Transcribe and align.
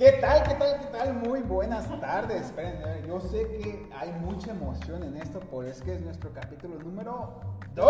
¿Qué 0.00 0.12
tal? 0.12 0.42
¿Qué 0.44 0.54
tal? 0.54 0.80
¿Qué 0.80 0.86
tal? 0.86 1.12
Muy 1.12 1.40
buenas 1.42 1.86
tardes. 2.00 2.46
Esperen, 2.46 3.04
yo 3.06 3.20
sé 3.20 3.46
que 3.48 3.86
hay 3.94 4.10
mucha 4.12 4.52
emoción 4.52 5.02
en 5.02 5.18
esto, 5.18 5.40
por 5.40 5.66
es 5.66 5.82
que 5.82 5.94
es 5.94 6.00
nuestro 6.00 6.32
capítulo 6.32 6.78
número 6.78 7.38
2. 7.74 7.86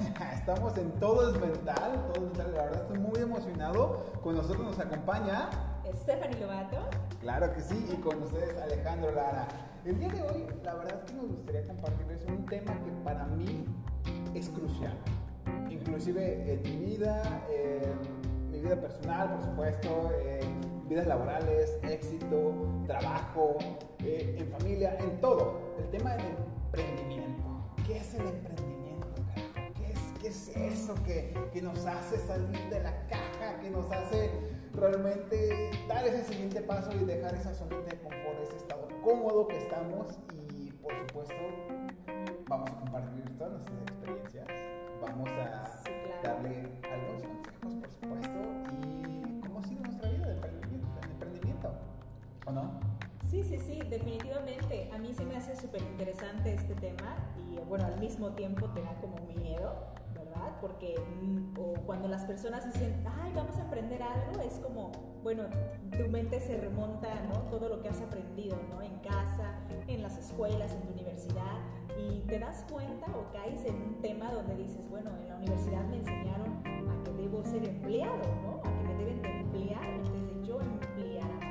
Estamos 0.32 0.78
en 0.78 0.92
Todo 0.92 1.28
es 1.28 1.38
Mental, 1.38 2.06
Todo 2.14 2.24
es 2.24 2.38
Mental. 2.38 2.54
La 2.54 2.62
verdad 2.62 2.80
estoy 2.80 2.98
muy 3.00 3.20
emocionado. 3.20 4.06
Con 4.22 4.34
nosotros 4.34 4.64
nos 4.64 4.78
acompaña 4.78 5.50
Stephanie 5.92 6.40
Lobato. 6.40 6.88
Claro 7.20 7.52
que 7.52 7.60
sí, 7.60 7.86
y 7.92 7.96
con 7.96 8.22
ustedes 8.22 8.56
Alejandro 8.56 9.12
Lara. 9.12 9.46
El 9.84 9.98
día 9.98 10.08
de 10.08 10.22
hoy, 10.22 10.46
la 10.64 10.72
verdad 10.72 11.00
es 11.04 11.10
que 11.10 11.18
nos 11.18 11.26
gustaría 11.28 11.66
compartirles 11.66 12.24
un 12.28 12.46
tema 12.46 12.72
que 12.82 12.90
para 13.04 13.26
mí 13.26 13.66
es 14.32 14.48
crucial. 14.48 14.96
Inclusive 15.68 16.54
en 16.54 16.62
mi 16.62 16.76
vida, 16.76 17.22
en 17.50 18.50
mi 18.50 18.58
vida 18.58 18.76
personal, 18.76 19.34
por 19.34 19.42
supuesto, 19.42 20.10
en 20.18 20.65
vidas 20.88 21.06
laborales, 21.06 21.78
éxito, 21.82 22.54
trabajo, 22.86 23.56
eh, 24.00 24.36
en 24.38 24.50
familia, 24.50 24.96
en 24.98 25.20
todo. 25.20 25.60
El 25.78 25.90
tema 25.90 26.14
del 26.14 26.26
emprendimiento. 26.26 27.42
¿Qué 27.86 27.98
es 27.98 28.14
el 28.14 28.26
emprendimiento, 28.26 29.06
¿Qué 29.76 29.92
es, 29.92 29.98
qué 30.20 30.28
es 30.28 30.48
eso 30.56 30.94
que, 31.04 31.32
que 31.52 31.62
nos 31.62 31.86
hace 31.86 32.18
salir 32.18 32.68
de 32.70 32.82
la 32.82 33.06
caja, 33.06 33.60
que 33.60 33.70
nos 33.70 33.90
hace 33.92 34.30
realmente 34.72 35.70
dar 35.88 36.06
ese 36.06 36.24
siguiente 36.24 36.60
paso 36.62 36.90
y 36.92 37.04
dejar 37.04 37.34
esa 37.34 37.54
zona 37.54 37.76
de 37.78 37.98
confort, 38.00 38.40
ese 38.42 38.56
estado 38.56 38.88
cómodo 39.02 39.46
que 39.46 39.56
estamos 39.56 40.18
y 40.54 40.70
por 40.72 40.92
supuesto 41.06 41.34
vamos 42.48 42.70
a 42.70 42.80
compartir 42.80 43.38
todas 43.38 43.52
nuestras 43.52 43.80
experiencias, 43.82 44.46
vamos 45.00 45.30
a 45.30 45.75
definitivamente. 53.98 54.90
A 54.92 54.98
mí 54.98 55.12
se 55.14 55.24
me 55.24 55.36
hace 55.36 55.56
súper 55.56 55.82
interesante 55.82 56.54
este 56.54 56.74
tema 56.74 57.16
y 57.50 57.56
bueno, 57.68 57.86
al 57.86 57.98
mismo 57.98 58.30
tiempo 58.32 58.68
te 58.70 58.82
da 58.82 58.94
como 59.00 59.16
miedo 59.34 59.96
porque 60.60 60.94
mm, 61.22 61.58
o 61.58 61.74
cuando 61.84 62.08
las 62.08 62.24
personas 62.24 62.64
dicen, 62.72 63.04
ay, 63.22 63.32
vamos 63.34 63.56
a 63.58 63.62
aprender 63.62 64.02
algo, 64.02 64.40
es 64.40 64.54
como, 64.60 64.92
bueno, 65.22 65.44
tu 65.96 66.08
mente 66.08 66.40
se 66.40 66.56
remonta, 66.56 67.08
¿no? 67.32 67.40
Todo 67.50 67.68
lo 67.68 67.80
que 67.80 67.88
has 67.88 68.00
aprendido, 68.00 68.56
¿no? 68.70 68.82
En 68.82 68.98
casa, 69.00 69.54
en 69.86 70.02
las 70.02 70.16
escuelas, 70.16 70.72
en 70.72 70.82
tu 70.82 70.92
universidad, 70.92 71.58
y 71.98 72.20
te 72.20 72.38
das 72.38 72.64
cuenta 72.70 73.06
o 73.16 73.32
caes 73.32 73.64
en 73.64 73.76
un 73.76 74.00
tema 74.00 74.32
donde 74.32 74.56
dices, 74.56 74.88
bueno, 74.88 75.10
en 75.22 75.28
la 75.28 75.36
universidad 75.36 75.84
me 75.84 75.96
enseñaron 75.96 76.62
a 76.66 77.04
que 77.04 77.12
debo 77.12 77.44
ser 77.44 77.64
empleado, 77.64 78.22
¿no? 78.42 78.60
A 78.68 78.74
que 78.76 78.84
me 78.84 78.94
deben 78.94 79.22
de 79.22 79.30
emplear 79.40 79.84
en 79.84 80.02
vez 80.02 80.34
de 80.34 80.46
yo 80.46 80.60
emplear. 80.60 81.45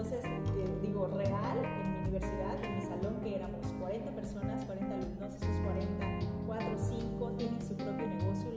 Entonces, 0.00 0.24
eh, 0.24 0.78
digo, 0.80 1.08
real, 1.08 1.58
en 1.62 1.92
mi 1.92 1.98
universidad, 1.98 2.64
en 2.64 2.74
mi 2.74 2.80
salón, 2.80 3.20
que 3.22 3.36
éramos 3.36 3.66
40 3.78 4.10
personas, 4.12 4.64
40 4.64 4.94
alumnos, 4.94 5.34
esos 5.34 5.56
40 5.58 6.20
cuatro, 6.46 6.74
cinco 6.78 7.30
tienen 7.36 7.60
su 7.60 7.74
propio 7.74 8.06
negocio 8.06 8.50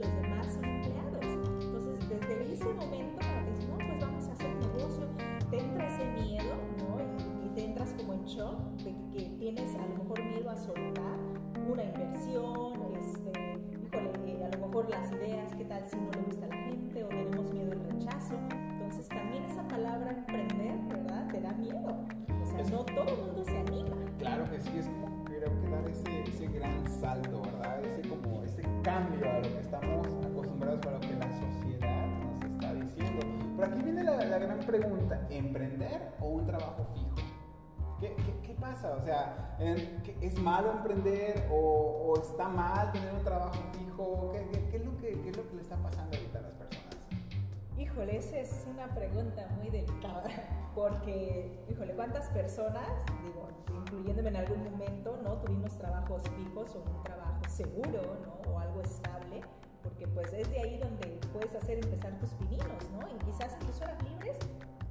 qué, 38.84 39.00
qué 39.00 39.02
pasa? 39.02 39.02
O 39.02 39.04
sea, 39.04 39.56
¿es 40.20 40.38
malo 40.38 40.72
emprender 40.72 41.48
o, 41.50 41.56
o, 41.56 42.20
está 42.20 42.48
mal 42.48 42.92
tener 42.92 43.12
un 43.12 43.24
trabajo 43.24 43.62
fijo? 43.72 44.32
¿Qué, 44.32 44.68
qué, 44.70 44.76
es 44.76 44.84
lo 44.84 44.96
que, 44.96 45.20
¿Qué 45.20 45.30
es 45.30 45.36
lo 45.36 45.48
que 45.48 45.56
le 45.56 45.62
está 45.62 45.76
pasando 45.76 46.16
ahorita 46.16 46.38
a 46.38 46.42
las 46.42 46.52
personas? 46.52 46.96
Híjole, 47.78 48.16
esa 48.16 48.38
es 48.38 48.66
una 48.70 48.86
pregunta 48.94 49.48
muy 49.56 49.68
delicada, 49.68 50.24
porque, 50.74 51.64
híjole, 51.70 51.94
¿cuántas 51.94 52.28
personas, 52.28 52.88
digo, 53.24 53.48
incluyéndome 53.80 54.28
en 54.28 54.36
algún 54.36 54.64
momento, 54.64 55.18
¿no? 55.22 55.34
Tuvimos 55.38 55.76
trabajos 55.76 56.22
fijos 56.36 56.76
o 56.76 56.90
un 56.90 57.02
trabajo 57.02 57.40
seguro, 57.48 58.16
¿no? 58.24 58.52
O 58.52 58.58
algo 58.58 58.80
estable, 58.80 59.40
porque 59.82 60.06
pues 60.06 60.32
es 60.32 60.48
de 60.50 60.60
ahí 60.60 60.78
donde 60.78 61.18
puedes 61.32 61.54
hacer 61.54 61.78
empezar 61.78 62.18
tus 62.18 62.30
pininos, 62.34 62.90
¿no? 62.92 63.00
Y 63.08 63.18
quizás 63.24 63.58
tus 63.58 63.80
horas 63.80 64.00
libres, 64.02 64.38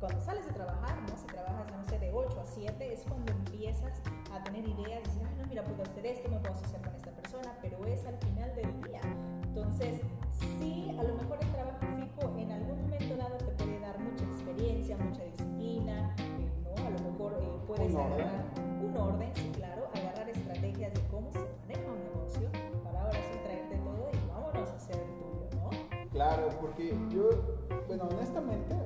cuando 0.03 0.19
sales 0.19 0.45
de 0.45 0.51
trabajar, 0.51 1.01
¿no? 1.03 1.17
Si 1.17 1.25
trabajas, 1.27 1.65
no 1.71 1.81
sé, 1.85 1.97
de 1.97 2.11
8 2.11 2.41
a 2.41 2.45
7, 2.45 2.93
es 2.93 3.03
cuando 3.07 3.31
empiezas 3.31 4.01
a 4.33 4.43
tener 4.43 4.67
ideas, 4.67 4.99
y 4.99 5.07
decir, 5.07 5.21
ay, 5.25 5.35
no, 5.37 5.45
mira, 5.47 5.63
puedo 5.63 5.81
hacer 5.81 6.05
esto, 6.05 6.29
me 6.29 6.39
puedo 6.39 6.53
asociar 6.53 6.81
con 6.81 6.93
esta 6.93 7.11
persona, 7.11 7.57
pero 7.61 7.85
es 7.85 8.05
al 8.05 8.17
final 8.17 8.53
del 8.53 8.81
día. 8.81 8.99
Entonces, 9.43 10.01
sí, 10.59 10.93
a 10.99 11.03
lo 11.03 11.15
mejor 11.15 11.37
el 11.39 11.49
trabajo 11.53 11.79
fijo 11.95 12.37
en 12.37 12.51
algún 12.51 12.81
momento 12.81 13.15
dado 13.15 13.37
te 13.37 13.63
puede 13.63 13.79
dar 13.79 13.97
mucha 13.97 14.25
experiencia, 14.25 14.97
mucha 14.97 15.23
disciplina, 15.23 16.13
eh, 16.19 16.51
¿no? 16.65 16.85
A 16.85 16.89
lo 16.89 16.99
mejor 16.99 17.39
eh, 17.39 17.59
puedes 17.65 17.95
agarrar 17.95 18.43
un 18.83 18.97
orden, 18.97 19.31
sí, 19.35 19.51
claro, 19.55 19.87
agarrar 19.95 20.27
estrategias 20.27 20.93
de 20.93 21.01
cómo 21.07 21.31
se 21.31 21.39
maneja 21.39 21.89
un 21.89 22.03
negocio 22.03 22.49
para 22.83 23.03
ahora 23.03 23.19
sí 23.31 23.39
traerte 23.41 23.77
todo 23.77 24.09
y 24.11 24.27
vámonos 24.27 24.69
a 24.69 24.75
hacer 24.75 24.97
el 24.97 25.15
tuyo, 25.15 25.61
¿no? 25.63 26.09
Claro, 26.11 26.49
porque 26.59 26.93
yo, 27.09 27.29
bueno, 27.87 28.09
honestamente, 28.11 28.82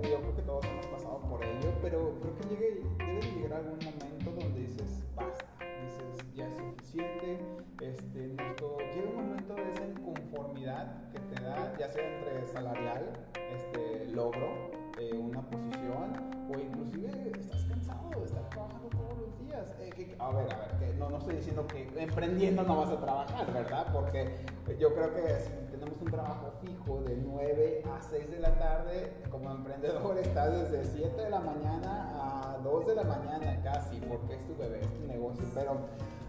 trabajando 18.57 18.90
todos 18.90 19.18
los 19.19 19.40
días. 19.40 19.66
Eh, 19.79 20.16
a 20.19 20.31
ver, 20.31 20.53
a 20.53 20.57
ver, 20.57 20.72
que 20.79 20.94
no, 20.97 21.09
no 21.09 21.18
estoy 21.18 21.35
diciendo 21.35 21.68
que 21.68 21.88
emprendiendo 22.01 22.63
no 22.63 22.78
vas 22.78 22.90
a 22.90 23.00
trabajar, 23.00 23.53
¿verdad? 23.53 23.88
Porque 23.94 24.35
yo 24.79 24.94
creo 24.94 25.13
que 25.13 25.40
si 25.40 25.72
tenemos 25.72 26.01
un 26.01 26.12
trabajo 26.12 26.51
fijo 26.62 27.01
de 27.01 27.18
9 27.18 27.84
a 27.85 28.01
6 28.01 28.31
de 28.31 28.40
la 28.40 28.57
tarde, 28.57 29.13
como 29.29 29.51
emprendedor 29.51 30.18
estás 30.23 30.72
desde 30.72 30.85
7 30.85 31.22
de 31.22 31.29
la 31.29 31.40
mañana 31.40 32.53
a 32.53 32.57
2 32.63 32.88
de 32.88 32.95
la 32.95 33.03
mañana 33.03 33.62
casi, 33.63 34.00
porque 34.01 34.35
es 34.35 34.45
tu 34.47 34.56
bebé, 34.56 34.81
es 34.81 34.94
tu 34.94 35.06
negocio. 35.06 35.44
Pero 35.53 35.78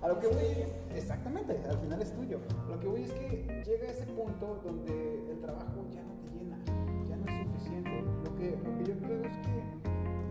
a 0.03 0.09
lo 0.09 0.21
que 0.21 0.29
voy 0.29 0.67
exactamente, 0.95 1.61
al 1.69 1.79
final 1.79 2.03
es 2.03 2.13
tuyo. 2.13 2.41
lo 2.69 2.79
que 2.79 2.87
voy 2.87 3.03
es 3.05 3.13
que 3.13 3.63
llega 3.65 3.91
ese 3.91 4.07
punto 4.07 4.61
donde 4.65 5.31
el 5.31 5.41
trabajo 5.41 5.87
ya 5.91 6.03
no 6.03 6.15
te 6.15 6.29
llena, 6.39 6.59
ya 7.09 7.17
no 7.17 7.27
es 7.27 7.47
suficiente. 7.47 8.05
Lo 8.25 8.37
que, 8.37 8.51
lo 8.51 8.79
que 8.79 8.85
yo 8.85 8.99
creo 8.99 9.25
es 9.25 9.37
que 9.39 9.89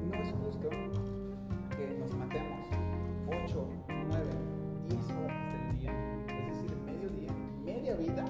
no 0.08 0.24
es 0.24 0.32
justo 0.32 0.70
que 1.78 1.86
nos 2.00 2.12
matemos 2.16 2.66
8, 3.28 3.68
9, 3.88 4.26
10 4.90 5.12
horas 5.12 5.38
del 5.54 5.80
día, 5.80 5.94
es 6.28 6.48
decir, 6.48 6.76
medio 6.84 7.10
día, 7.10 7.32
media 7.64 7.96
vida, 7.96 8.26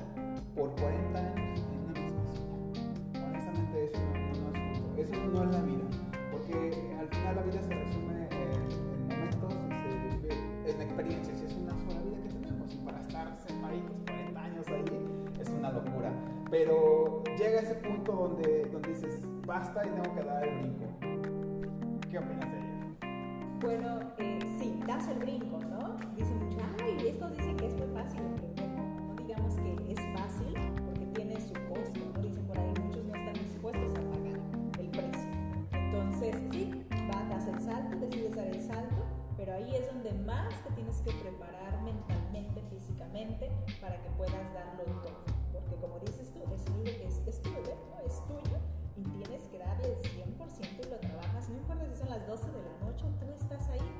por 0.53 0.75
40 0.75 1.17
años 1.17 1.59
en 1.71 1.79
una 1.79 1.93
misma 1.93 2.25
silla. 2.25 3.25
Honestamente, 3.25 3.85
eso 3.85 3.99
no, 4.03 4.51
es 4.51 4.79
justo. 4.79 5.01
Eso 5.01 5.15
no 5.31 5.43
es 5.43 5.51
la 5.51 5.61
vida, 5.61 5.85
porque 6.29 6.53
al 6.99 7.07
final 7.07 7.35
la 7.37 7.41
vida 7.43 7.61
se 7.61 7.73
resume 7.73 8.27
en, 8.31 9.07
momentos 9.07 9.53
se 10.65 10.71
en 10.71 10.81
experiencias, 10.81 11.41
y 11.41 11.45
es 11.45 11.55
una 11.55 11.71
sola 11.71 12.01
vida 12.01 12.23
que 12.23 12.29
tenemos. 12.29 12.73
Y 12.73 12.77
para 12.79 12.99
estar 12.99 13.37
separados 13.47 13.81
40 14.07 14.43
años 14.43 14.67
ahí 14.67 15.39
es 15.39 15.49
una 15.51 15.71
locura. 15.71 16.11
Pero 16.51 17.23
llega 17.37 17.61
ese 17.61 17.75
punto 17.75 18.11
donde, 18.11 18.65
donde 18.73 18.89
dices, 18.89 19.21
basta 19.45 19.85
y 19.85 19.89
tengo 19.89 20.15
que 20.15 20.23
dar 20.23 20.36
tienes 40.97 41.01
que 41.01 41.29
preparar 41.29 41.81
mentalmente, 41.83 42.61
físicamente, 42.69 43.51
para 43.81 44.01
que 44.01 44.09
puedas 44.11 44.53
darlo 44.53 44.83
todo. 45.01 45.23
Porque 45.51 45.75
como 45.75 45.99
dices 45.99 46.31
tú, 46.33 46.41
es 46.53 46.65
algo 46.67 46.83
que 46.83 47.05
es, 47.05 47.21
es 47.27 47.41
tuyo, 47.41 47.75
es 48.05 48.25
tuyo, 48.27 48.57
y 48.95 49.03
tienes 49.03 49.47
que 49.47 49.59
darle 49.59 49.93
el 49.93 49.99
100% 50.01 50.85
y 50.85 50.89
lo 50.89 50.97
trabajas. 50.99 51.49
No 51.49 51.57
importa 51.57 51.85
si 51.85 51.95
son 51.95 52.09
las 52.09 52.25
12 52.27 52.51
de 52.51 52.63
la 52.63 52.85
noche, 52.85 53.05
tú 53.19 53.31
estás 53.31 53.67
ahí. 53.69 53.91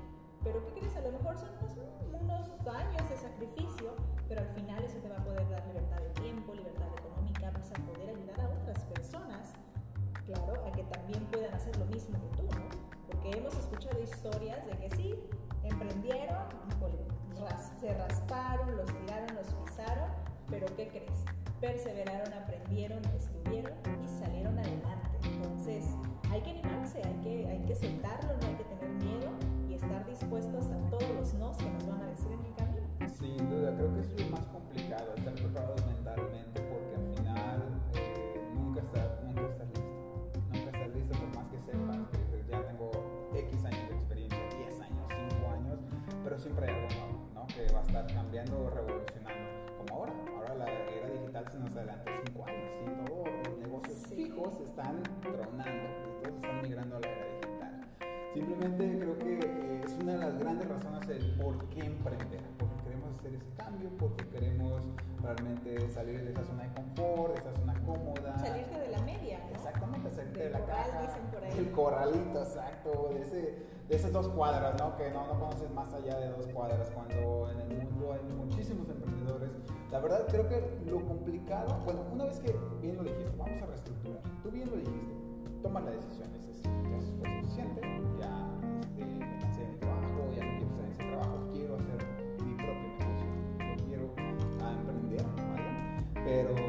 Pero 0.44 0.66
¿qué 0.66 0.80
crees? 0.80 0.96
A 0.96 1.02
lo 1.02 1.12
mejor 1.12 1.38
son 1.38 1.50
unos, 1.60 2.48
unos 2.48 2.68
años 2.68 3.10
de 3.10 3.18
sacrificio, 3.18 3.96
pero 4.28 4.42
al 4.42 4.50
final 4.50 4.84
eso 4.84 4.98
te 5.00 5.10
va 5.10 5.18
a 5.18 5.24
poder 5.24 5.50
dar 5.50 5.66
libertad 5.68 6.00
de 6.00 6.10
tiempo, 6.22 6.54
libertad 6.54 6.88
económica, 6.98 7.52
vas 7.52 7.72
a 7.72 7.76
poder 7.86 8.10
ayudar 8.10 8.40
a 8.42 8.50
otras 8.50 8.84
personas, 8.86 9.54
claro, 10.26 10.66
a 10.66 10.72
que 10.72 10.84
también 10.84 11.26
puedan 11.26 11.54
hacer 11.54 11.76
lo 11.78 11.86
mismo 11.86 12.18
que 12.22 12.38
tú, 12.38 12.44
¿no? 12.56 12.70
Porque 13.08 13.38
hemos 13.38 13.56
escuchado 13.56 14.02
historias 14.02 14.66
de 14.66 14.78
que 14.78 14.90
sí, 14.96 15.16
se 17.80 17.94
rasparon, 17.94 18.76
los 18.76 18.88
tiraron, 18.88 19.36
los 19.36 19.48
pisaron, 19.48 20.10
pero 20.50 20.66
¿qué 20.76 20.88
crees? 20.88 21.24
Perseveraron, 21.62 22.34
aprendieron, 22.34 23.04
estuvieron 23.16 23.74
y 24.04 24.08
salieron 24.08 24.58
adelante. 24.58 25.18
Entonces, 25.24 25.86
hay 26.32 26.42
que 26.42 26.52
animarse, 26.52 27.02
hay 27.04 27.16
que, 27.22 27.48
hay 27.48 27.60
que 27.66 27.76
no 28.42 28.48
hay 28.48 28.56
que 28.56 28.64
tener 28.64 28.90
miedo 29.04 29.30
y 29.70 29.74
estar 29.76 30.06
dispuestos 30.06 30.66
a 30.66 30.90
todos 30.90 31.10
los 31.16 31.34
nos 31.36 31.58
que 31.58 31.70
nos 31.70 31.88
van 31.88 32.02
a 32.02 32.06
decir 32.08 32.32
en 32.32 32.46
el 32.46 32.56
camino. 32.56 32.88
Sin 33.20 33.50
duda, 33.50 33.76
creo 33.76 33.94
que 33.94 34.00
es 34.02 34.22
lo 34.22 34.30
más 34.30 34.46
complicado, 34.48 35.14
estar 35.16 35.34
preparados 35.34 35.86
mentalmente, 35.86 36.62
cambiando 48.38 48.70
revolucionando, 48.70 49.78
como 49.78 50.00
ahora. 50.00 50.14
Ahora 50.36 50.56
la 50.56 50.66
era 50.70 51.10
digital 51.10 51.46
se 51.52 51.60
nos 51.60 51.76
adelantó 51.76 52.12
5 52.28 52.46
años 52.46 52.72
y 52.82 53.06
todos 53.08 53.28
los 53.48 53.58
negocios 53.58 53.98
fijos 54.08 54.60
están 54.62 55.02
tronando 55.22 55.88
y 56.06 56.22
todos 56.22 56.36
están 56.36 56.62
migrando 56.62 56.98
a 56.98 57.00
la 57.00 57.08
era 57.08 57.26
digital. 57.26 57.88
Simplemente 58.34 59.00
creo 59.00 59.18
que 59.18 59.40
eh, 59.40 59.82
es 59.84 59.92
una 59.94 60.12
de 60.14 60.18
las 60.20 60.38
grandes 60.38 60.70
razones 60.70 61.08
del 61.08 61.36
por 61.42 61.70
qué 61.70 61.86
emprender, 61.86 62.42
porque 62.60 62.84
queremos 62.84 63.16
hacer 63.18 63.34
ese 63.34 63.50
cambio, 63.58 63.90
porque 63.98 64.28
queremos 64.28 64.84
realmente 65.24 65.90
salir 65.90 66.24
de 66.24 66.32
esa 66.32 66.44
zona 66.44 66.64
de 66.64 66.74
confort, 66.76 67.34
de 67.34 67.40
esa 67.40 67.54
zona 67.56 67.74
cómoda. 67.86 68.38
Salirte 68.38 68.80
de 68.80 68.90
la 68.90 69.02
media. 69.02 69.40
¿no? 69.40 69.56
Exactamente, 69.56 70.12
salirte 70.12 70.40
Del 70.40 70.54
de 70.54 70.60
la 70.60 70.66
corral, 70.66 70.90
caja. 70.92 71.02
dicen 71.02 71.24
por 71.32 71.44
ahí. 71.44 71.58
El 71.58 71.72
corralito, 71.72 72.44
exacto, 72.44 73.10
de, 73.14 73.22
ese, 73.22 73.77
de 73.88 73.96
esas 73.96 74.12
dos 74.12 74.28
cuadras, 74.30 74.76
¿no? 74.80 74.96
Que 74.98 75.10
no, 75.12 75.26
no 75.28 75.40
conoces 75.40 75.72
más 75.72 75.94
allá 75.94 76.20
de 76.20 76.30
dos 76.30 76.48
cuadras, 76.48 76.90
cuando 76.92 77.50
en 77.52 77.60
el 77.62 77.78
mundo 77.78 78.14
hay 78.14 78.22
muchísimos 78.36 78.90
emprendedores. 78.90 79.52
La 79.92 80.00
verdad 80.00 80.26
creo 80.28 80.48
que 80.50 80.62
lo 80.86 81.00
complicado, 81.06 81.80
bueno, 81.86 82.02
una 82.12 82.26
vez 82.26 82.40
que 82.40 82.54
bien 82.82 82.98
lo 82.98 83.04
dijiste, 83.04 83.32
vamos 83.38 83.62
a 83.62 83.66
reestructurar, 83.66 84.22
tú 84.44 84.52
bien 84.52 84.70
lo 84.70 84.76
dijiste, 84.76 85.14
toma 85.64 85.80
la 85.80 85.92
decisión, 85.92 86.28
dices, 86.34 86.62
ya 86.64 87.00
fue 87.20 87.30
suficiente, 87.42 87.82
ya 88.20 88.60
este, 88.98 89.26
me 89.26 89.40
cansé 89.40 89.66
mi 89.66 89.78
trabajo, 89.78 90.30
ya 90.36 90.44
no 90.44 90.52
quiero 90.52 90.68
estar 90.68 90.86
ese 90.90 91.04
trabajo, 91.04 91.48
quiero 91.54 91.76
hacer 91.78 92.00
mi 92.44 92.54
propio 92.56 92.88
negocio, 93.00 93.28
yo 93.60 93.86
quiero 93.88 94.04
emprender, 94.60 95.24
¿vale? 95.48 96.04
Pero 96.26 96.67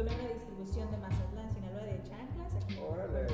Tomé 0.00 0.14
una 0.14 0.28
distribución 0.32 0.90
de 0.90 0.96
Mazatlán, 0.96 1.52
Sinaloa 1.52 1.82
de 1.82 2.02
chanclas. 2.04 2.54
aquí 2.54 2.78
Órale. 2.90 3.26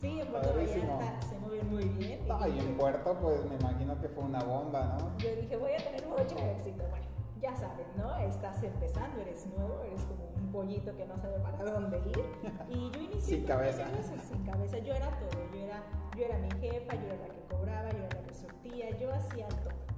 Sí, 0.00 0.20
en 0.20 0.28
Puerto. 0.28 0.54
Vallarta 0.54 1.22
se 1.22 1.38
mueven 1.40 1.68
muy 1.68 1.84
bien. 1.86 2.20
y 2.24 2.28
No, 2.28 2.46
y 2.46 2.58
en 2.60 2.76
Puerto, 2.76 3.18
pues 3.20 3.44
me 3.46 3.56
imagino 3.56 4.00
que 4.00 4.08
fue 4.10 4.22
una 4.22 4.38
bomba, 4.44 4.96
¿no? 5.00 5.18
yo 5.18 5.34
dije, 5.34 5.56
voy 5.56 5.72
a 5.72 5.78
tener 5.78 6.06
mucho 6.06 6.38
éxito. 6.38 6.84
Bueno, 6.88 7.06
ya 7.40 7.56
saben, 7.56 7.86
¿no? 7.96 8.16
Estás 8.18 8.62
empezando, 8.62 9.20
eres 9.22 9.44
nuevo, 9.48 9.82
eres 9.82 10.04
como 10.04 10.28
un 10.36 10.52
pollito 10.52 10.96
que 10.96 11.04
no 11.04 11.16
sabe 11.18 11.40
para 11.40 11.64
dónde 11.64 11.98
ir. 11.98 12.24
Y 12.68 12.90
yo 12.92 13.00
inicié 13.10 13.38
Sin 13.38 13.44
cabeza. 13.46 13.84
sin 14.28 14.44
cabeza. 14.44 14.78
Yo 14.78 14.94
era 14.94 15.10
todo. 15.18 15.30
Yo 15.52 15.64
era, 15.64 15.82
yo 16.16 16.24
era 16.26 16.38
mi 16.38 16.50
jefa, 16.60 16.94
yo 16.94 17.06
era 17.08 17.26
la 17.26 17.34
que 17.34 17.40
cobraba, 17.50 17.90
yo 17.90 17.98
era 18.04 18.20
la 18.20 18.22
que 18.28 18.34
surtía, 18.34 18.90
yo 18.98 19.12
hacía 19.12 19.48
todo. 19.48 19.93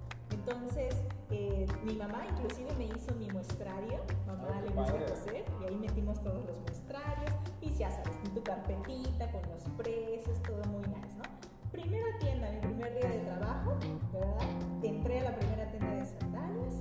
Entonces, 0.48 0.94
eh, 1.32 1.66
mi 1.82 1.96
mamá 1.96 2.22
inclusive 2.30 2.72
me 2.78 2.84
hizo 2.84 3.12
mi 3.16 3.28
muestrario. 3.30 3.98
Mamá 4.28 4.46
Ay, 4.54 4.60
qué 4.62 4.68
le 4.70 4.76
gusta 4.76 5.06
coser 5.06 5.44
y 5.60 5.64
ahí 5.64 5.76
metimos 5.76 6.22
todos 6.22 6.44
los 6.46 6.60
muestrarios. 6.60 7.32
Y 7.60 7.70
ya 7.74 7.90
sabes, 7.90 8.16
en 8.24 8.32
tu 8.34 8.42
carpetita 8.44 9.32
con 9.32 9.42
los 9.50 9.64
precios, 9.76 10.40
todo 10.44 10.62
muy 10.70 10.82
nice, 10.86 11.16
¿no? 11.16 11.24
Primera 11.72 12.06
tienda, 12.20 12.48
mi 12.52 12.60
primer 12.60 12.94
día 12.94 13.08
de 13.10 13.18
trabajo, 13.24 13.76
¿verdad? 14.12 14.48
Entré 14.84 15.18
a 15.18 15.24
la 15.24 15.36
primera 15.36 15.66
tienda 15.68 15.94
de 15.96 16.04
sandalias 16.06 16.74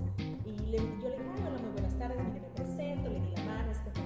y 0.46 0.52
le, 0.68 0.78
yo 0.78 1.10
le 1.10 1.18
dije, 1.18 1.30
"Ay, 1.36 1.44
hola, 1.48 1.58
muy 1.60 1.72
buenas 1.72 1.96
tardes, 1.98 2.18
mire, 2.24 2.42
me 2.42 2.48
presento, 2.50 3.10
le 3.10 3.20
di 3.20 3.32
la 3.36 3.44
mano, 3.46 3.72
este 3.72 3.90
fue. 3.92 4.06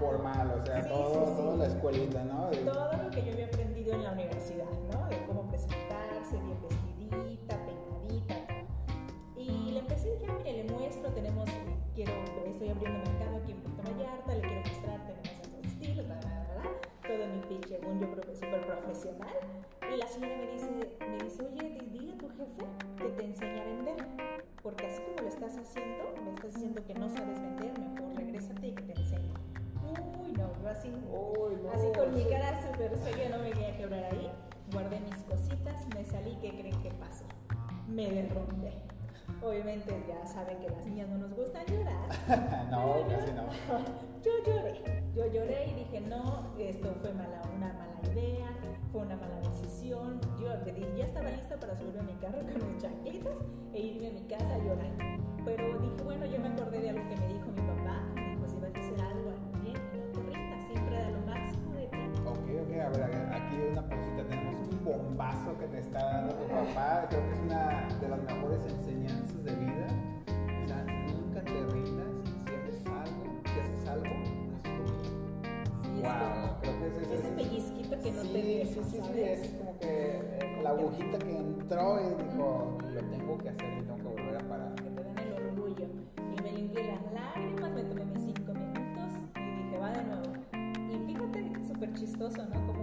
Formal, 0.00 0.50
o 0.50 0.66
sea, 0.66 0.82
Sí, 0.82 0.88
todo, 0.88 1.14
sí, 1.26 1.30
sí. 1.30 1.36
toda 1.42 1.56
la 1.56 1.66
escuelita, 1.66 2.24
¿no? 2.24 2.50
Todo 2.50 2.92
lo 3.02 3.10
que 3.10 3.24
yo 3.24 3.32
había 3.32 3.46
aprendido 3.46 3.94
en 3.94 4.02
la 4.02 4.12
universidad, 4.12 4.70
¿no? 4.92 5.06
De 5.08 5.24
cómo 5.26 5.46
presentarse, 5.48 6.36
bien 6.40 6.58
vestidita, 6.62 6.93
quiero, 11.94 12.12
estoy 12.46 12.68
abriendo 12.68 12.98
mercado 13.10 13.36
aquí 13.36 13.52
en 13.52 13.60
Puerto 13.60 13.82
Vallarta, 13.82 14.34
le 14.34 14.40
quiero 14.40 14.60
mostrar, 14.60 15.00
tenemos 15.06 15.40
estos 15.42 15.64
estilos, 15.64 16.06
bla, 16.06 16.18
bla, 16.18 16.46
bla. 16.54 16.70
Todo 17.06 17.26
mi 17.28 17.40
pitch, 17.46 17.68
según 17.68 18.00
yo, 18.00 18.08
súper 18.34 18.66
profesional. 18.66 19.36
Y 19.92 19.96
la 19.96 20.06
señora 20.08 20.36
me 20.36 20.52
dice, 20.52 20.70
me 21.08 21.18
dice, 21.24 21.42
oye, 21.42 21.78
dile 21.92 22.12
a 22.14 22.18
tu 22.18 22.28
jefe 22.30 22.66
que 22.98 23.08
te 23.10 23.24
enseñe 23.24 23.60
a 23.60 23.64
vender. 23.64 23.96
Porque 24.62 24.86
así 24.86 25.02
como 25.02 25.20
lo 25.22 25.28
estás 25.28 25.56
haciendo, 25.56 26.14
me 26.24 26.30
estás 26.30 26.54
diciendo 26.54 26.82
que 26.84 26.94
no 26.94 27.08
sabes 27.08 27.40
vender, 27.40 27.78
mejor 27.78 28.16
regrésate 28.16 28.66
y 28.66 28.72
que 28.72 28.82
te 28.82 29.00
enseñe. 29.00 29.34
Uy, 29.84 30.32
no, 30.32 30.50
yo 30.62 30.68
así 30.68 30.88
Uy, 30.88 31.56
no, 31.62 31.70
Así 31.70 31.86
con 31.96 32.14
mi 32.14 32.24
cara 32.24 32.60
súper 32.60 32.96
seria, 32.96 33.28
no 33.28 33.38
me 33.38 33.50
quería 33.50 33.76
quebrar 33.76 34.04
ahí. 34.04 34.32
Guardé 34.72 34.98
mis 35.00 35.22
cositas, 35.22 35.86
me 35.94 36.04
salí, 36.04 36.36
¿qué 36.40 36.50
creen 36.50 36.82
que 36.82 36.90
pasó? 36.92 37.24
Me 37.86 38.10
derrumbé. 38.10 38.93
Obviamente 39.42 40.04
ya 40.08 40.26
saben 40.26 40.58
que 40.58 40.68
las 40.70 40.84
niñas 40.86 41.08
no 41.08 41.18
nos 41.18 41.34
gusta 41.34 41.64
llorar. 41.64 42.08
no, 42.70 43.06
casi 43.08 43.32
no. 43.32 43.44
Yo 44.24 44.32
lloré, 44.46 44.80
yo 45.14 45.26
lloré 45.26 45.66
y 45.66 45.74
dije, 45.74 46.00
no, 46.00 46.54
esto 46.58 46.94
fue 47.02 47.12
mala, 47.12 47.42
una 47.54 47.74
mala 47.74 48.10
idea, 48.10 48.48
fue 48.90 49.02
una 49.02 49.16
mala 49.16 49.38
decisión. 49.40 50.18
Yo 50.40 50.48
ya 50.96 51.04
estaba 51.04 51.28
lista 51.28 51.60
para 51.60 51.76
subirme 51.76 52.00
a 52.00 52.02
mi 52.04 52.14
carro 52.14 52.38
con 52.38 52.72
mis 52.72 52.82
chanclitas 52.82 53.36
e 53.74 53.80
irme 53.80 54.08
a 54.08 54.12
mi 54.12 54.22
casa 54.22 54.54
a 54.54 54.58
llorar. 54.58 55.20
Pero 55.44 55.78
dije, 55.78 56.02
bueno, 56.04 56.24
yo 56.24 56.38
me 56.38 56.48
acordé 56.48 56.80
de 56.80 56.88
algo 56.88 57.06
que 57.06 57.16
me 57.16 57.28
dijo 57.28 57.46
mi 57.48 57.60
papá. 57.60 58.00
Me 58.14 58.30
dijo, 58.30 58.48
si 58.48 58.56
vas 58.56 58.74
a 58.74 58.78
hacer 58.78 59.00
algo, 59.02 59.30
hazlo 59.30 59.60
bien 59.62 59.76
y 59.92 59.98
no 59.98 60.06
te 60.06 60.22
rindas, 60.22 60.66
siempre 60.68 60.96
da 60.96 61.10
lo 61.10 61.20
máximo 61.26 61.74
de 61.74 61.86
ti. 61.88 61.98
Ok, 62.24 62.64
ok, 62.64 62.72
a 62.80 62.88
ver, 62.88 63.28
aquí 63.30 63.56
una 63.72 63.86
pausita, 63.86 64.24
tenemos 64.26 64.56
un 64.56 64.84
bombazo 64.84 65.58
que 65.58 65.66
te 65.66 65.80
está 65.80 66.02
dando 66.02 66.34
tu 66.34 66.48
papá, 66.48 67.06
creo 67.10 67.20
que 67.28 67.32
es 67.34 67.40
una 67.40 67.88
de 68.00 68.08
las 68.08 68.22
mejores 68.22 68.60
enseñanzas 68.64 69.03
que 78.04 78.12
no 78.12 78.20
sí, 78.20 78.28
te 78.28 78.42
deja, 78.42 78.74
sí, 78.74 78.80
sí, 78.90 79.00
sí, 79.14 79.20
es 79.20 79.48
como 79.54 79.78
que 79.78 79.88
eh, 79.88 80.60
la 80.62 80.70
agujita 80.70 81.18
que 81.18 81.36
entró 81.38 81.98
y 82.00 82.22
dijo, 82.22 82.78
lo 82.92 83.00
tengo 83.00 83.38
que 83.38 83.48
hacer 83.48 83.78
y 83.78 83.82
tengo 83.82 83.96
que 83.96 84.02
volver 84.02 84.36
a 84.36 84.48
parar. 84.48 84.74
que 84.74 84.90
te 84.90 85.02
dan 85.02 85.18
el 85.18 85.46
orgullo. 85.46 85.86
Y 86.36 86.42
me 86.42 86.52
limpié 86.52 86.84
las 86.84 87.12
lágrimas, 87.14 87.72
me 87.72 87.82
tomé 87.84 88.04
mis 88.04 88.22
cinco 88.24 88.52
minutos 88.52 89.10
y 89.36 89.62
dije, 89.62 89.78
va 89.78 89.90
de 89.90 90.04
nuevo. 90.04 90.32
Y 90.92 91.06
fíjate, 91.06 91.64
súper 91.66 91.94
chistoso, 91.94 92.44
¿no? 92.44 92.73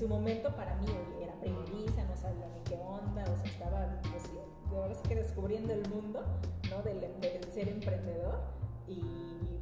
Su 0.00 0.08
momento 0.08 0.48
para 0.56 0.74
mí 0.76 0.86
oye, 0.86 1.24
era 1.24 1.34
primeriza, 1.40 2.02
no 2.04 2.16
sabía 2.16 2.48
ni 2.54 2.60
qué 2.62 2.76
onda, 2.76 3.22
o 3.22 3.36
sea, 3.36 3.44
estaba, 3.44 4.00
pues, 4.10 4.32
de 4.32 4.76
ahora 4.76 4.94
sí 4.94 5.02
que 5.06 5.14
descubriendo 5.16 5.74
el 5.74 5.86
mundo, 5.90 6.24
¿no? 6.70 6.82
Del, 6.82 7.00
del 7.20 7.44
ser 7.52 7.68
emprendedor. 7.68 8.40
Y 8.88 9.02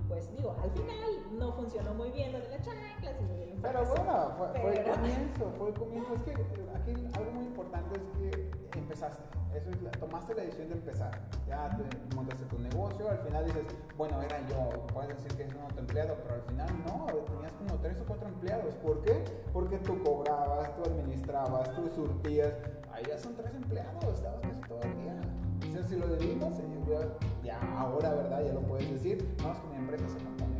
pues 0.07 0.31
digo, 0.37 0.57
al 0.63 0.71
final 0.71 1.39
no 1.39 1.53
funcionó 1.53 1.93
muy 1.93 2.11
bien 2.13 2.33
lo 2.33 2.39
de 2.41 2.49
las 2.51 2.63
chanclas 2.65 3.17
y 3.21 3.59
Pero 3.61 3.85
bueno, 3.85 4.35
fue, 4.39 4.61
fue 4.61 4.71
el 4.79 4.85
pero- 4.85 4.95
comienzo, 4.95 5.53
fue 5.59 5.69
el 5.69 5.75
comienzo. 5.75 6.15
Es 6.15 6.23
que 6.23 6.31
eh, 6.31 6.73
aquí 6.77 6.93
algo 7.15 7.31
muy 7.33 7.45
importante 7.45 7.99
es 7.99 8.05
que 8.17 8.51
empezaste. 8.79 9.23
Eso 9.55 9.71
es 9.71 9.83
la- 9.83 9.91
tomaste 9.93 10.35
la 10.35 10.43
decisión 10.43 10.69
de 10.69 10.75
empezar. 10.75 11.11
Ya 11.47 11.69
te 11.77 12.15
montaste 12.15 12.45
tu 12.47 12.59
negocio, 12.59 13.11
al 13.11 13.19
final 13.19 13.45
dices, 13.47 13.65
bueno, 13.97 14.21
era 14.23 14.47
yo. 14.49 14.87
Puedes 14.93 15.17
decir 15.17 15.37
que 15.37 15.43
es 15.45 15.55
un 15.55 15.63
autoempleado, 15.63 16.17
pero 16.23 16.35
al 16.35 16.43
final 16.43 16.69
no, 16.87 17.07
tenías 17.07 17.53
como 17.53 17.75
tres 17.81 18.01
o 18.01 18.05
cuatro 18.05 18.29
empleados. 18.29 18.75
¿Por 18.83 19.03
qué? 19.03 19.25
Porque 19.53 19.79
tú 19.79 20.03
cobrabas, 20.03 20.75
tú 20.77 20.83
administrabas, 20.85 21.75
tú 21.75 21.89
surtías. 21.95 22.53
Ahí 22.93 23.05
ya 23.07 23.19
son 23.19 23.35
tres 23.37 23.55
empleados, 23.55 24.05
estabas 24.15 24.41
casi 24.43 24.61
todo 24.69 24.81
el 24.83 24.97
día. 24.99 25.21
O 25.69 25.73
sea, 25.73 25.83
si 25.85 25.97
lo 25.97 26.07
dividimos, 26.17 26.59
eh, 26.59 27.09
ya 27.43 27.59
ahora, 27.79 28.15
¿verdad? 28.15 28.43
Ya 28.45 28.53
lo 28.53 28.61
puedes 28.61 28.91
decir. 28.91 29.19
Es 29.39 29.59
que 29.59 29.69
mi 29.69 29.77
empresa 29.77 30.09
se 30.09 30.19
tres 30.19 30.58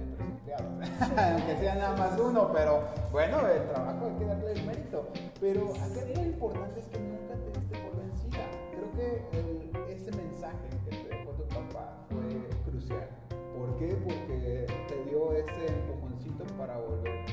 empleados. 0.53 1.19
Aunque 1.19 1.57
sea 1.59 1.75
nada 1.75 1.97
más 1.97 2.19
uno, 2.19 2.51
pero 2.53 2.83
bueno, 3.13 3.47
el 3.49 3.69
trabajo 3.69 4.07
hay 4.07 4.13
que 4.19 4.25
darle 4.25 4.53
el 4.53 4.67
mérito. 4.67 5.09
Pero 5.41 5.73
aquí 5.75 6.15
lo 6.15 6.23
importante 6.25 6.81
es 6.81 6.87
que 6.87 6.99
nunca 6.99 7.35
te 7.35 7.61
diste 7.61 7.79
por 7.79 7.97
vencida. 7.97 8.45
Creo 8.73 8.93
que 8.93 9.39
el- 9.39 9.71
ese 9.89 10.11
mensaje 10.17 10.69
que 10.89 10.97
te 10.97 11.09
dejó 11.17 11.31
tu 11.33 11.45
papá 11.49 11.97
fue 12.09 12.71
crucial. 12.71 13.09
¿Por 13.57 13.77
qué? 13.79 13.95
Porque 14.05 14.67
te 14.89 15.05
dio 15.11 15.33
ese 15.33 15.67
empujoncito 15.67 16.45
para 16.57 16.77
volver 16.79 17.25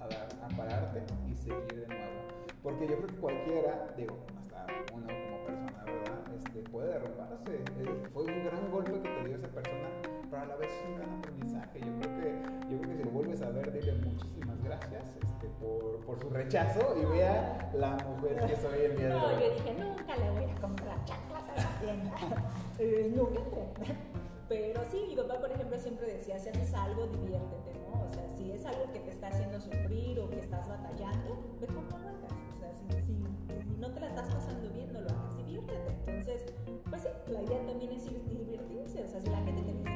a, 0.00 0.06
dar, 0.08 0.28
a 0.42 0.56
pararte 0.56 1.02
y 1.28 1.34
seguir 1.36 1.66
de 1.66 1.86
nuevo. 1.88 2.02
Porque 2.62 2.86
yo 2.86 2.96
creo 2.96 3.06
que 3.08 3.16
cualquiera, 3.16 3.88
digo, 3.96 4.16
hasta 4.38 4.66
uno 4.94 5.06
como 5.06 5.44
persona, 5.44 5.84
¿verdad? 5.84 6.34
Este, 6.36 6.60
puede 6.70 6.88
derrumbarse. 6.92 7.54
Eh, 7.54 8.02
fue 8.12 8.22
un 8.24 8.44
gran 8.44 8.70
golpe 8.70 8.92
que 8.92 9.08
te 9.08 9.24
dio 9.28 9.36
esa 9.36 9.48
persona, 9.48 9.88
pero 10.32 10.42
a 10.44 10.46
la 10.46 10.56
vez 10.56 10.70
es 10.72 10.88
un 10.88 10.96
gran 10.96 11.12
aprendizaje. 11.18 11.78
Yo 11.80 11.92
creo 12.00 12.16
que, 12.16 12.70
yo 12.72 12.78
creo 12.80 12.90
que 12.90 12.96
si 12.96 13.02
lo 13.04 13.10
vuelves 13.10 13.42
a 13.42 13.50
ver, 13.50 13.70
dile 13.72 13.92
muchísimas 13.92 14.62
gracias 14.64 15.12
este, 15.22 15.46
por, 15.60 16.00
por 16.06 16.18
su 16.18 16.30
rechazo 16.30 16.94
y 17.00 17.04
vea 17.04 17.70
la 17.74 17.90
mujer 18.08 18.46
que 18.46 18.56
soy 18.56 18.78
el 18.86 18.96
día 18.96 19.08
de 19.08 19.14
No, 19.14 19.26
hoy. 19.26 19.34
yo 19.42 19.50
dije, 19.54 19.74
nunca 19.78 20.16
le 20.16 20.30
voy 20.30 20.44
a 20.50 20.54
comprar 20.60 21.04
chanclas 21.04 21.48
a 21.50 21.56
la 21.56 21.80
tienda. 21.80 22.12
Eh, 22.78 23.12
nunca. 23.14 23.60
Pero 24.48 24.80
sí, 24.90 25.04
mi 25.08 25.14
papá, 25.14 25.38
por 25.38 25.52
ejemplo, 25.52 25.78
siempre 25.78 26.06
decía, 26.06 26.38
si 26.38 26.48
haces 26.48 26.72
algo, 26.74 27.06
diviértete, 27.06 27.72
¿no? 27.86 28.02
O 28.08 28.10
sea, 28.12 28.26
si 28.34 28.50
es 28.50 28.64
algo 28.64 28.90
que 28.92 29.00
te 29.00 29.10
está 29.10 29.28
haciendo 29.28 29.60
sufrir 29.60 30.18
o 30.18 30.28
que 30.30 30.40
estás 30.40 30.66
batallando, 30.68 31.38
mejor 31.60 31.82
no 31.84 31.98
lo 31.98 32.08
hagas. 32.08 32.32
O 32.56 32.58
sea, 32.58 32.72
si, 32.72 33.02
si- 33.06 33.62
si 33.62 33.76
no 33.78 33.92
te 33.92 34.00
la 34.00 34.06
estás 34.08 34.34
pasando 34.34 34.68
bien, 34.70 34.90
no 34.92 35.00
lo 35.02 35.10
hagas, 35.10 35.36
diviértete. 35.36 35.92
Entonces, 36.06 36.44
pues 36.88 37.02
sí, 37.02 37.08
la 37.30 37.42
idea 37.42 37.64
también 37.66 37.92
es 37.92 38.06
ir- 38.10 38.22
divertirse. 38.24 39.04
O 39.04 39.08
sea, 39.08 39.20
si 39.20 39.28
la 39.28 39.38
gente 39.42 39.62
te 39.62 39.72
dice 39.72 39.90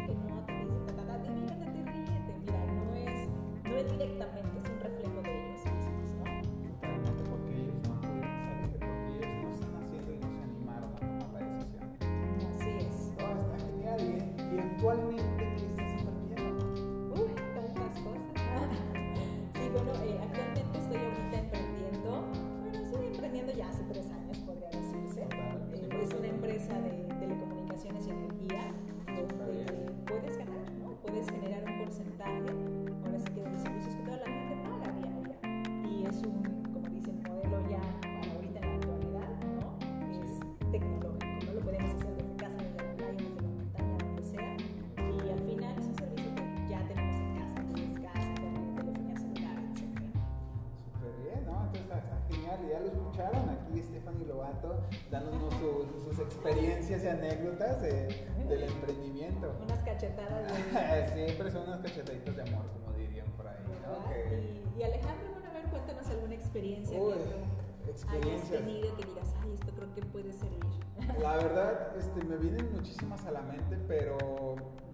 no 4.15 4.46
Dándonos 55.11 55.53
sus, 55.55 56.05
sus 56.05 56.19
experiencias 56.27 57.03
y 57.05 57.09
anécdotas 57.09 57.81
de- 57.83 58.27
del 58.49 58.63
emprendimiento. 58.63 59.55
Unas 59.63 59.79
cachetadas 59.81 60.47
de... 60.47 61.13
Siempre 61.27 61.51
son 61.51 61.63
unas 61.69 61.81
cachetaditas 61.81 62.37
de 62.37 62.43
amor, 62.43 62.65
como 62.73 62.97
dirían 62.97 63.27
por 63.37 63.47
ahí, 63.49 63.57
¿no? 63.65 63.71
¿verdad? 63.71 64.13
Que- 64.13 64.63
Y, 64.77 64.81
y 64.81 64.83
Alejandro, 64.85 65.29
bueno, 65.33 65.49
a 65.49 65.53
ver, 65.53 65.65
cuéntanos 65.71 66.07
alguna 66.09 66.35
experiencia 66.35 66.99
Uy, 67.01 67.13
que 67.15 67.19
tú 67.19 67.25
hayas 67.31 67.89
experiencias. 67.89 68.61
tenido 68.61 68.97
que 68.97 69.05
digas, 69.07 69.35
ay, 69.43 69.53
esto 69.55 69.73
creo 69.75 69.95
que 69.95 70.03
puede 70.03 70.33
servir. 70.33 70.61
La 71.21 71.37
verdad, 71.37 71.97
este, 71.97 72.25
me 72.25 72.37
vienen 72.37 72.73
muchísimas 72.73 73.25
a 73.27 73.31
la 73.33 73.43
mente, 73.43 73.77
pero 73.89 74.17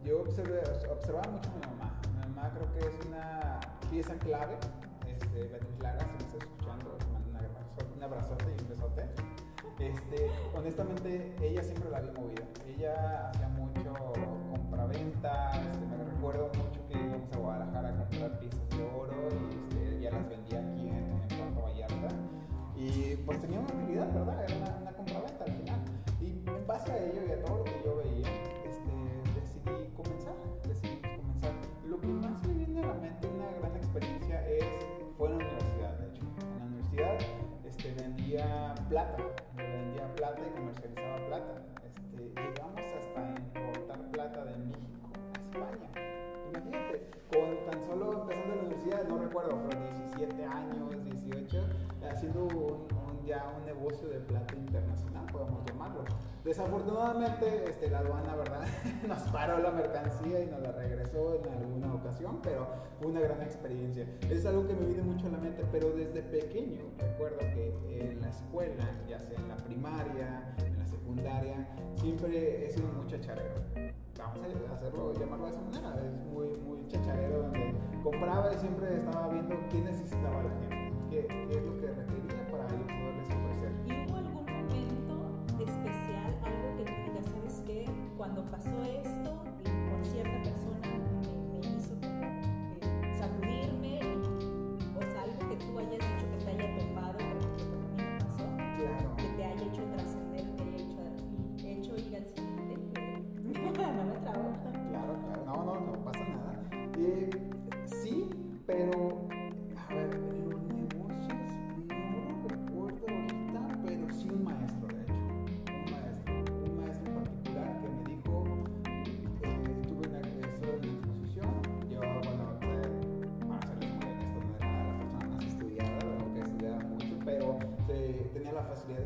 yo 0.04 0.22
observé- 0.24 0.62
observaba 0.90 1.30
mucho 1.30 1.50
a 1.50 1.54
mi 1.54 1.60
mamá. 1.76 2.00
Mi 2.12 2.18
mamá 2.34 2.52
creo 2.54 2.72
que 2.72 2.80
es 2.80 3.06
una 3.06 3.60
pieza 3.90 4.14
clave. 4.16 4.56
Este, 5.06 5.48
Beatriz 5.48 5.78
Lara, 5.80 6.00
si 6.00 6.06
me 6.10 6.16
está 6.18 6.38
escuchando, 6.38 6.96
un 7.96 8.02
abrazote 8.02 8.44
y 8.58 8.62
un 8.62 8.68
besote. 8.68 9.02
Este, 9.82 10.30
honestamente, 10.56 11.34
ella 11.42 11.62
siempre 11.62 11.90
la 11.90 12.00
vi 12.00 12.10
movida. 12.12 12.42
Ella 12.68 13.30
hacía 13.30 13.48
mucho 13.48 13.92
compra-venta. 14.50 15.50
Este, 15.54 15.86
me 15.86 16.04
recuerdo 16.04 16.46
mucho 16.54 16.86
que 16.88 16.98
íbamos 16.98 17.32
a 17.32 17.36
Guadalajara 17.38 17.88
a 17.88 17.96
comprar 17.96 18.38
piezas 18.38 18.70
de 18.70 18.82
oro 18.84 19.28
y 19.30 19.54
este, 19.54 19.98
ella 19.98 20.10
las 20.12 20.28
vendía 20.28 20.60
aquí 20.60 20.88
en, 20.88 21.22
Puerto 21.36 21.62
Vallarta. 21.62 22.08
Y 22.76 23.16
pues 23.26 23.40
tenía 23.40 23.58
una 23.58 23.74
utilidad, 23.74 24.12
¿verdad? 24.12 24.44
Era 24.44 24.81
un, 52.36 52.54
un- 52.54 53.22
ya 53.24 53.54
un 53.56 53.64
negocio 53.64 54.08
de 54.08 54.18
plata 54.18 54.54
internacional, 54.56 55.24
podemos 55.32 55.64
llamarlo. 55.64 56.02
Desafortunadamente, 56.44 57.64
este, 57.70 57.88
la 57.88 57.98
aduana, 58.00 58.34
¿verdad? 58.34 58.66
nos 59.08 59.20
paró 59.30 59.58
la 59.58 59.70
mercancía 59.70 60.42
y 60.42 60.46
nos 60.46 60.60
la 60.60 60.72
regresó 60.72 61.40
en 61.44 61.52
alguna 61.52 61.94
ocasión, 61.94 62.40
pero 62.42 62.66
fue 62.98 63.08
una 63.12 63.20
gran 63.20 63.40
experiencia. 63.42 64.06
Es 64.28 64.44
algo 64.44 64.66
que 64.66 64.74
me 64.74 64.86
viene 64.86 65.02
mucho 65.02 65.28
a 65.28 65.30
la 65.30 65.38
mente, 65.38 65.64
pero 65.70 65.90
desde 65.92 66.22
pequeño 66.22 66.80
recuerdo 66.98 67.38
que 67.38 68.10
en 68.10 68.20
la 68.20 68.28
escuela, 68.28 68.84
ya 69.08 69.20
sea 69.20 69.38
en 69.38 69.48
la 69.48 69.56
primaria, 69.56 70.54
en 70.66 70.78
la 70.78 70.86
secundaria, 70.86 71.68
siempre 71.96 72.66
he 72.66 72.70
sido 72.70 72.88
muy 72.88 73.06
chacharero 73.06 73.54
vamos 74.18 74.70
a 74.70 74.74
hacerlo, 74.74 75.12
llamarlo 75.14 75.46
de 75.46 75.50
esa 75.50 75.60
manera, 75.62 76.00
es 76.04 76.12
muy, 76.32 76.46
muy 76.58 76.86
chacharero 76.86 77.42
donde 77.42 77.74
compraba 78.04 78.52
y 78.54 78.58
siempre 78.58 78.96
estaba 78.96 79.28
viendo 79.28 79.56
qué 79.70 79.80
necesitaba 79.80 80.42
la 80.44 80.50
gente, 80.60 80.81
qué, 81.12 81.26
qué 81.28 81.58
es 81.58 81.64
lo 81.64 81.76
que 81.78 81.86
requería 81.88 82.46
para 82.50 82.66
yo 82.68 82.86
poderles 82.86 83.28
ofrecer. 83.28 83.72
¿Y 83.86 84.10
hubo 84.10 84.16
algún 84.16 84.46
momento 84.46 85.14
especial, 85.60 86.38
algo 86.42 86.76
que 86.76 86.84
tú 86.84 86.92
digas, 87.06 87.26
sabes 87.26 87.62
qué? 87.66 87.84
Cuando 88.16 88.44
pasó 88.50 88.82
esto 88.84 89.41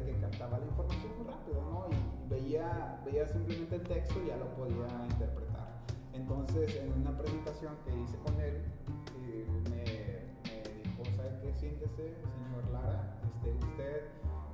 que 0.05 0.13
captaba 0.21 0.59
la 0.59 0.67
información 0.67 1.13
muy 1.19 1.27
rápido, 1.27 1.63
¿no? 1.71 1.87
Y 1.91 2.29
veía, 2.29 3.01
veía 3.05 3.27
simplemente 3.29 3.77
el 3.77 3.83
texto 3.83 4.21
y 4.23 4.29
ya 4.29 4.37
lo 4.37 4.47
podía 4.55 4.87
interpretar. 5.11 5.69
Entonces, 6.13 6.77
en 6.77 6.93
una 7.01 7.17
presentación 7.17 7.75
que 7.85 7.91
hice 7.97 8.17
con 8.19 8.35
él, 8.41 8.63
eh, 9.23 9.47
me, 9.71 9.85
dijo, 10.83 11.03
¿sabe 11.17 11.31
qué? 11.43 11.53
Siéntese, 11.55 12.15
señor 12.17 12.65
Lara, 12.73 13.19
este, 13.23 13.53
usted 13.67 14.03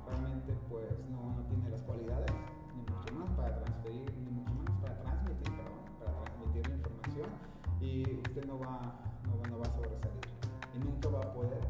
realmente 0.07 0.53
pues 0.69 0.85
no, 1.09 1.33
no 1.35 1.41
tiene 1.47 1.69
las 1.69 1.81
cualidades, 1.81 2.31
ni 2.75 2.81
mucho 2.93 3.13
más 3.15 3.29
para 3.37 3.55
transferir, 3.63 4.11
ni 4.17 4.29
mucho 4.31 4.53
más 4.53 4.71
para 4.81 4.99
transmitir, 4.99 5.51
perdón, 5.55 5.83
para 5.99 6.11
transmitir 6.23 6.67
la 6.67 6.75
información, 6.75 7.29
y 7.81 8.15
usted 8.27 8.45
no, 8.45 8.59
va- 8.59 8.93
no 9.49 9.59
va 9.59 9.65
a 9.65 9.71
sobresalir, 9.75 10.25
y 10.75 10.79
nunca 10.79 11.09
va 11.09 11.19
a 11.19 11.33
poder 11.33 11.61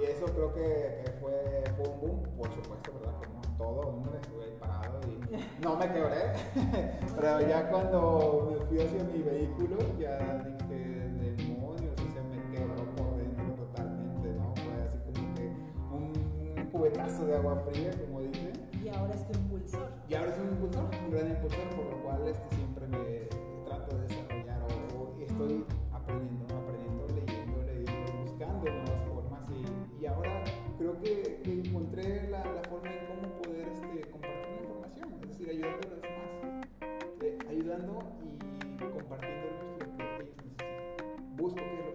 Y 0.00 0.04
eso 0.04 0.24
creo 0.26 0.54
que, 0.54 1.02
que 1.04 1.10
fue, 1.20 1.64
fue 1.76 1.88
un 1.88 2.00
boom, 2.00 2.22
por 2.36 2.48
supuesto, 2.54 2.92
¿verdad? 3.00 3.14
Como 3.18 3.56
todo 3.58 3.80
hombre, 3.88 4.18
estuve 4.20 4.44
ahí 4.44 4.56
parado 4.58 5.00
y 5.06 5.62
no 5.62 5.76
me 5.76 5.92
quebré. 5.92 6.32
Pero 7.16 7.40
ya 7.46 7.68
cuando 7.70 8.48
me 8.50 8.66
fui 8.66 8.80
hacia 8.80 9.04
mi 9.04 9.22
vehículo, 9.22 9.76
ya 9.98 10.42
dije, 10.44 11.10
demonios, 11.36 11.94
y 12.00 12.12
se 12.12 12.22
me 12.22 12.50
quebró 12.50 12.82
por 12.96 13.16
dentro 13.18 13.54
totalmente, 13.56 14.28
¿no? 14.32 14.54
Fue 14.54 14.72
así 14.86 14.98
como 15.04 15.34
que 15.34 15.52
un 15.92 16.70
cubetazo 16.72 17.26
de 17.26 17.36
agua 17.36 17.62
fría, 17.70 17.90
como 18.06 18.20
dicen. 18.22 18.52
Y 18.82 18.88
ahora 18.88 19.14
es 19.14 19.26
tu 19.26 19.38
impulsor. 19.38 19.90
Y 20.08 20.14
ahora 20.14 20.34
soy 20.34 20.46
un 20.46 20.52
impulsor, 20.52 20.84
un 21.04 21.10
gran 21.10 21.28
impulsor, 21.28 21.68
por 21.76 21.84
lo 21.84 22.02
cual 22.02 22.28
este, 22.28 22.56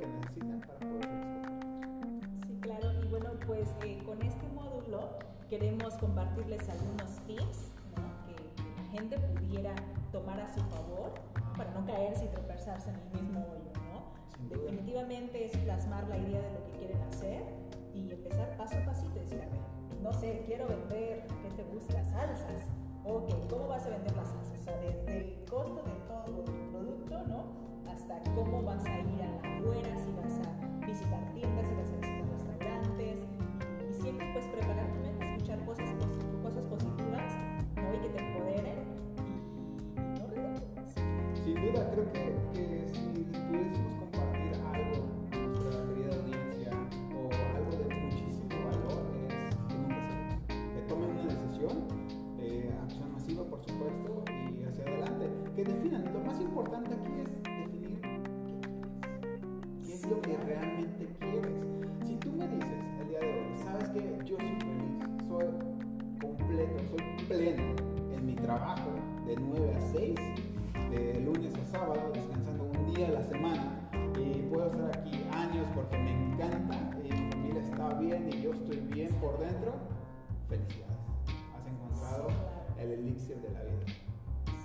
que 0.07 0.17
necesitan 0.17 0.59
para 0.62 0.79
poder 0.79 1.25
Sí, 2.47 2.59
claro. 2.62 2.93
Y 3.03 3.07
bueno, 3.07 3.29
pues 3.45 3.69
eh, 3.83 4.01
con 4.05 4.21
este 4.21 4.47
módulo 4.50 5.17
queremos 5.50 5.93
compartirles 5.95 6.67
algunos 6.69 7.12
tips 7.27 7.71
¿no? 7.95 8.25
que, 8.25 8.33
que 8.35 8.81
la 8.81 8.83
gente 8.91 9.17
pudiera 9.19 9.75
tomar 10.12 10.39
a 10.39 10.47
su 10.53 10.62
favor 10.62 11.13
para 11.57 11.71
no 11.71 11.85
caerse 11.85 12.25
y 12.25 12.27
tropezarse 12.29 12.89
en 12.89 12.95
el 12.95 13.21
mismo 13.21 13.39
hoyo, 13.41 13.71
¿no? 13.91 14.50
Definitivamente 14.50 15.45
es 15.45 15.57
plasmar 15.57 16.07
la 16.07 16.17
idea 16.17 16.41
de 16.41 16.51
lo 16.51 16.65
que 16.65 16.71
quieren 16.79 17.01
hacer 17.03 17.43
y 17.93 18.12
empezar 18.12 18.55
paso 18.57 18.77
a 18.77 18.85
pasito 18.85 19.15
y 19.15 19.19
decir, 19.19 19.41
a 19.41 19.45
ver, 19.45 19.59
no 20.01 20.13
sé, 20.13 20.43
quiero 20.45 20.67
vender, 20.67 21.25
¿qué 21.41 21.50
te 21.55 21.63
gusta? 21.63 22.03
Salsas. 22.03 22.67
Ok, 23.05 23.29
¿cómo 23.50 23.67
vas 23.67 23.85
a 23.85 23.89
vender 23.89 24.15
las 24.15 24.27
salsas? 24.27 24.59
O 24.59 24.63
sea, 24.63 24.77
desde 24.77 25.17
el 25.17 25.45
costo 25.50 25.81
de 25.83 25.93
todo 26.07 26.43
tu 26.43 26.71
producto, 26.71 27.24
¿no? 27.27 27.43
Hasta 27.92 28.22
cómo 28.36 28.62
vas 28.63 28.86
a 28.86 29.00
ir 29.00 29.22
a 29.22 29.27
la 29.27 29.58
afuera, 29.58 29.96
si 29.98 30.12
vas 30.13 30.39
a 30.48 30.86
visitar 30.86 31.34
tiendas, 31.34 31.68
si 31.68 31.74
vas 31.75 31.92
a 31.92 31.96
visitar 31.96 32.25
restaurantes 32.30 33.20
y, 33.89 33.94
siempre 34.01 34.30
pues 34.34 34.46
preparar 34.48 34.92
tu 34.92 35.00
mente, 35.00 35.25
escuchar 35.36 35.65
cosas, 35.65 35.89
cosas 36.44 36.65
positivas, 36.65 37.34
¿no? 37.75 37.94
Y 37.94 38.00
que 38.00 38.10
te 38.10 38.20
empoderen 38.20 38.80
y, 39.18 40.00
no. 40.20 41.44
Sin 41.44 41.56
duda, 41.56 41.89
creo 41.92 42.12
que 42.12 42.75
felicidades. 80.48 80.98
Has 81.55 81.68
encontrado 81.68 82.27
el 82.79 82.92
elixir 82.92 83.42
de 83.42 83.50
la 83.51 83.64
vida. 83.64 83.86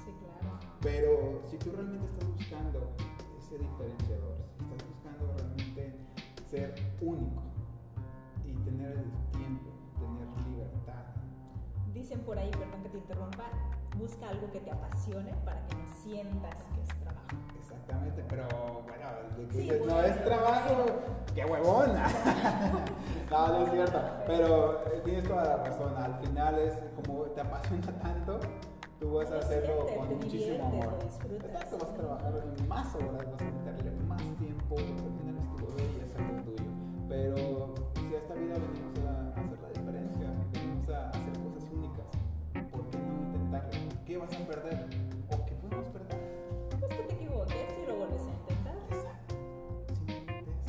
Sí, 0.04 0.12
claro. 0.20 0.58
Pero 0.80 1.42
si 1.50 1.56
tú 1.58 1.72
realmente 1.72 2.06
estás 2.06 2.28
buscando 2.28 2.90
ese 3.38 3.58
diferenciador, 3.58 4.36
si 4.56 4.64
estás 4.64 4.88
buscando 4.88 5.34
realmente 5.36 5.94
ser 6.50 6.74
único 7.00 7.42
y 8.44 8.54
tener 8.64 8.92
el 8.92 9.10
tiempo, 9.32 9.70
tener 9.98 10.26
libertad, 10.48 11.10
Dicen 11.94 12.20
por 12.20 12.38
ahí, 12.38 12.50
perdón 12.52 12.82
que 12.82 12.88
te 12.88 12.98
interrumpa, 12.98 13.44
busca 13.98 14.28
algo 14.28 14.50
que 14.50 14.60
te 14.60 14.70
apasione 14.70 15.32
para 15.44 15.66
que 15.66 15.74
no 15.76 15.86
sientas 16.02 16.54
que 16.74 16.82
es 16.82 17.00
trabajo. 17.00 17.36
exactamente, 17.58 18.24
pero 18.28 18.44
bueno, 18.86 19.06
Sí, 19.50 19.58
dices, 19.62 19.80
no 19.86 19.94
bueno. 19.94 20.08
es 20.08 20.24
trabajo, 20.24 20.84
qué 21.34 21.44
huevona. 21.44 22.06
no, 23.30 23.48
no 23.48 23.64
es 23.66 23.70
cierto, 23.72 24.00
pero 24.26 24.80
eh, 24.86 25.00
tienes 25.04 25.24
toda 25.24 25.44
la 25.44 25.56
razón, 25.64 25.96
al 25.96 26.14
final 26.20 26.58
es 26.58 26.74
como 26.96 27.22
te 27.24 27.40
apasiona 27.40 27.92
tanto. 28.00 28.40
Tú 29.00 29.14
vas 29.14 29.28
a 29.30 29.34
Lo 29.36 29.40
hacerlo 29.40 29.86
con 29.96 30.08
muchísimo 30.18 30.66
amor. 30.66 30.98
Exacto, 31.30 31.78
vas 31.78 31.88
a 31.90 31.94
trabajar 31.94 32.32
más 32.68 32.94
horas, 32.96 33.26
vas 33.32 33.40
a 33.40 33.44
meterle 33.44 33.92
más 34.06 34.20
tiempo, 34.38 34.74
porque 34.76 34.92
al 34.92 35.18
final 35.18 35.36
es 35.38 35.56
tu 35.56 35.66
bebé 35.68 35.90
y 35.96 36.04
es 36.04 36.16
algo 36.16 36.42
tuyo. 36.42 36.70
Pero 37.08 37.59
perder? 44.62 44.86
¿O 45.30 45.46
qué 45.46 45.54
podemos 45.54 45.86
perder? 45.88 46.18
Pues 46.78 46.94
que 46.94 47.02
te 47.04 47.14
equivoques 47.14 47.54
y 47.82 47.86
lo 47.86 47.96
vuelves 47.96 48.22
a 48.22 48.30
intentar. 48.30 48.76
Exacto. 48.90 49.34
Simplemente 49.94 50.40
eso. 50.40 50.60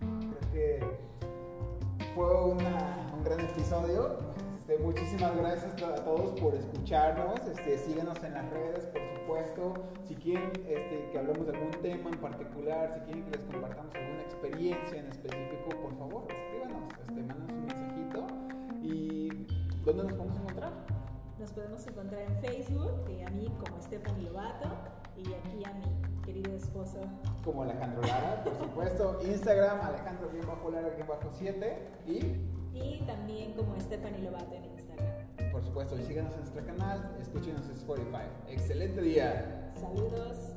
Creo 0.00 0.50
que 0.52 2.14
fue 2.14 2.44
una- 2.44 3.12
un 3.16 3.24
gran 3.24 3.40
episodio. 3.40 4.18
Este, 4.58 4.78
muchísimas 4.78 5.36
gracias 5.36 5.82
a 5.82 6.04
todos 6.04 6.40
por 6.40 6.54
escucharnos. 6.54 7.38
Este, 7.46 7.76
síganos 7.78 8.22
en 8.24 8.32
las 8.34 8.48
redes, 8.50 8.86
por 8.86 9.02
supuesto. 9.20 9.74
Si 10.08 10.14
quieren 10.14 10.50
este, 10.66 11.08
que 11.12 11.18
hablemos 11.18 11.46
de 11.46 11.52
algún 11.56 11.70
tema 11.82 12.10
en 12.10 12.18
particular, 12.18 12.92
si 12.94 13.00
quieren 13.00 13.24
que 13.24 13.30
les 13.38 13.44
compartamos 13.46 13.94
alguna 13.94 14.22
experiencia 14.22 14.98
en 15.00 15.06
específico, 15.08 15.68
por 15.82 15.94
favor, 15.98 16.26
escríbanos, 16.30 16.82
este, 17.00 17.22
mándanos 17.22 17.52
un 17.52 17.60
mensajito. 17.66 18.26
¿Y 18.82 19.28
dónde 19.84 20.02
nos 20.04 20.12
podemos 20.14 20.36
encontrar? 20.38 20.72
Nos 21.38 21.50
podemos 21.50 21.86
encontrar 21.86 22.22
en 22.22 22.36
Facebook, 22.40 23.10
y 23.10 23.22
a 23.22 23.30
mí 23.30 23.52
como 23.58 23.80
Stephanie 23.82 24.30
Lobato, 24.30 24.68
y 25.16 25.32
aquí 25.32 25.64
a 25.64 25.72
mi 25.72 25.84
querido 26.24 26.54
esposo. 26.54 27.00
Como 27.44 27.62
Alejandro 27.62 28.02
Lara, 28.02 28.44
por 28.44 28.56
supuesto. 28.56 29.20
Instagram, 29.24 29.80
Alejandro-Lara-7 29.80 31.76
y 32.06 32.36
Y 32.72 33.04
también 33.06 33.52
como 33.54 33.78
Stephanie 33.80 34.22
Lobato 34.22 34.54
en 34.54 34.64
Instagram. 34.64 35.06
Por 35.52 35.62
supuesto, 35.62 35.98
y 35.98 36.02
síganos 36.04 36.32
en 36.34 36.40
nuestro 36.40 36.64
canal, 36.64 37.16
escúchenos 37.20 37.66
en 37.66 37.72
Spotify. 37.72 38.26
Excelente 38.48 39.00
día. 39.00 39.72
Saludos. 39.74 40.54